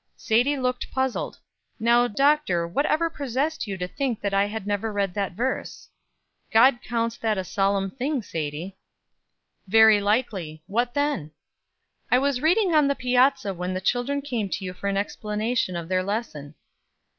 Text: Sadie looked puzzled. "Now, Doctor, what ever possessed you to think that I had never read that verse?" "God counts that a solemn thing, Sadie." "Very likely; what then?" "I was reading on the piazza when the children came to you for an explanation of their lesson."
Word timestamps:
Sadie 0.17 0.57
looked 0.57 0.89
puzzled. 0.91 1.37
"Now, 1.79 2.07
Doctor, 2.07 2.67
what 2.67 2.87
ever 2.87 3.07
possessed 3.07 3.67
you 3.67 3.77
to 3.77 3.87
think 3.87 4.19
that 4.21 4.33
I 4.33 4.45
had 4.45 4.65
never 4.65 4.91
read 4.91 5.13
that 5.13 5.33
verse?" 5.33 5.89
"God 6.51 6.81
counts 6.81 7.17
that 7.17 7.37
a 7.37 7.43
solemn 7.43 7.91
thing, 7.91 8.23
Sadie." 8.23 8.77
"Very 9.67 10.01
likely; 10.01 10.63
what 10.65 10.95
then?" 10.95 11.33
"I 12.09 12.17
was 12.17 12.41
reading 12.41 12.73
on 12.73 12.87
the 12.87 12.95
piazza 12.95 13.53
when 13.53 13.75
the 13.75 13.79
children 13.79 14.23
came 14.23 14.49
to 14.49 14.65
you 14.65 14.73
for 14.73 14.87
an 14.87 14.97
explanation 14.97 15.75
of 15.75 15.87
their 15.87 16.01
lesson." 16.01 16.55